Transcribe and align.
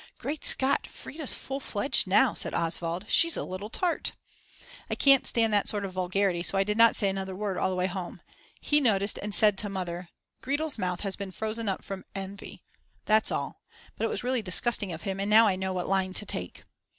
"Great 0.17 0.43
Scott, 0.43 0.87
Frieda's 0.87 1.35
full 1.35 1.59
fledged 1.59 2.07
now," 2.07 2.33
said 2.33 2.55
Oswald, 2.55 3.05
"she's 3.07 3.37
a 3.37 3.43
little 3.43 3.69
tart." 3.69 4.13
I 4.89 4.95
can't 4.95 5.27
stand 5.27 5.53
that 5.53 5.69
sort 5.69 5.85
of 5.85 5.91
vulgarity 5.91 6.41
so 6.41 6.57
I 6.57 6.63
did 6.63 6.75
not 6.75 6.95
say 6.95 7.07
another 7.07 7.35
word 7.35 7.55
all 7.55 7.69
the 7.69 7.75
way 7.75 7.85
home. 7.85 8.19
He 8.59 8.81
noticed 8.81 9.19
and 9.21 9.35
said 9.35 9.59
to 9.59 9.69
Mother: 9.69 10.09
"Gretl's 10.41 10.79
mouth 10.79 11.01
has 11.01 11.15
been 11.15 11.29
frozen 11.29 11.69
up 11.69 11.83
from 11.83 12.03
envy." 12.15 12.63
That's 13.05 13.31
all. 13.31 13.61
But 13.95 14.05
it 14.05 14.09
was 14.09 14.23
really 14.23 14.41
disgusting 14.41 14.91
of 14.91 15.03
him 15.03 15.19
and 15.19 15.29
now 15.29 15.45
I 15.45 15.55
know 15.55 15.71
what 15.71 15.87
line 15.87 16.15
to 16.15 16.25
take. 16.25 16.63